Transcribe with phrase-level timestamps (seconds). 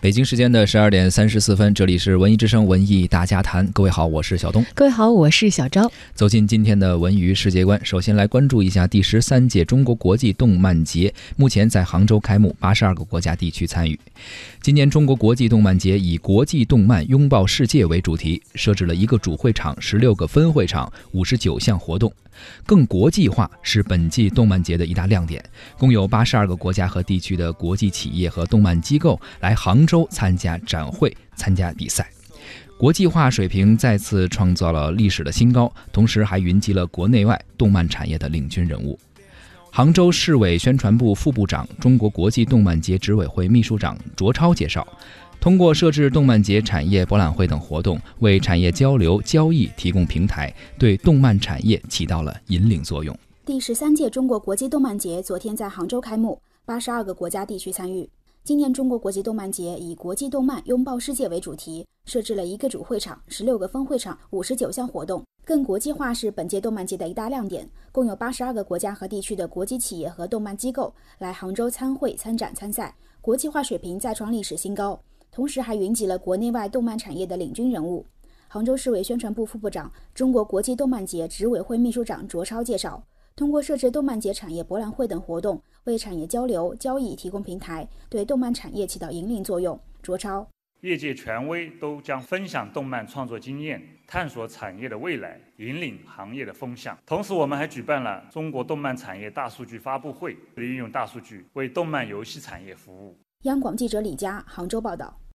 [0.00, 3.66] 北京时间的十二点三十四分，这里是文艺之声文艺大家谈。
[3.72, 4.64] 各位好，我是小东。
[4.72, 5.90] 各位好，我是小昭。
[6.14, 13.98] 走进今天的文娱世界观，首先来关注一下第十三届中国国际动漫节，目前在杭州开幕，八十二个国家地区参与。
[14.62, 22.12] 今年中国国际动漫节以“国际动漫拥抱世界”为主题，设置了一个主会场、十六个分会场、五十九项活动，
[22.64, 25.44] 更国际化是本季动漫节的一大亮点。
[25.76, 29.88] 共有八十二个国家和地区的国际企业和动漫机构来杭。
[29.88, 32.06] 州参加展会、参加比赛，
[32.78, 39.00] 国际化水平再次创造了历史的新高，同时还云集了国内外动漫产业的领军人物。
[39.72, 44.86] 杭州市委宣传部副部长、中国国际动漫节执委会秘书长卓超介绍，
[45.40, 53.16] 通过设置动漫节产业博览会等活动，为产业交流交易提供平台，对动漫产业起到了引领作用。
[53.46, 58.08] 第十三届中国国际动漫节昨天在杭州开幕，八十二个国家地区参与。
[58.42, 67.68] 今年中国国际动漫节以“国际动漫拥抱世界”为主题，设置了一个主会场、十六个分会场、五十九项活动，更国际化是本届动漫节的一大亮点。
[67.92, 74.98] 共有八十二个国家和地区的国际企业和动漫机构来杭州参会、参展、参赛，国际化水平再创历史新高。
[75.38, 78.04] 同时还云集了国内外动漫产业的领军人物。
[78.48, 83.00] 杭州市委宣传部副部长、中国国际动漫节执委会秘书长卓超介绍。
[83.36, 89.78] 通过设置动漫节产业博览会等活动，为产业交流交易提供平台，对动漫产业起到引领作用。
[90.02, 90.44] 卓超，
[90.80, 96.98] 业界权威都将分享动漫创作经验，探索产业的未来，引领行业的风向。
[97.06, 103.16] 同时，我们还举办了中国动漫产业大数据发布会，利用大数据为动漫游戏产业服务。
[103.42, 105.20] 央广记者李佳杭州报道。